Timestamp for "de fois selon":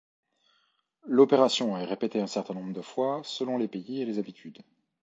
2.73-3.59